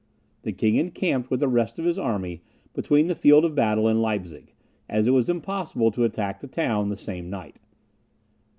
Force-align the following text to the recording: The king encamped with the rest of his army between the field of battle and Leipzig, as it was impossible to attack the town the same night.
The 0.41 0.51
king 0.51 0.77
encamped 0.77 1.29
with 1.29 1.41
the 1.41 1.47
rest 1.47 1.77
of 1.77 1.85
his 1.85 1.99
army 1.99 2.41
between 2.73 3.05
the 3.05 3.13
field 3.13 3.45
of 3.45 3.53
battle 3.53 3.87
and 3.87 4.01
Leipzig, 4.01 4.51
as 4.89 5.05
it 5.07 5.11
was 5.11 5.29
impossible 5.29 5.91
to 5.91 6.05
attack 6.05 6.39
the 6.39 6.47
town 6.47 6.89
the 6.89 6.97
same 6.97 7.29
night. 7.29 7.57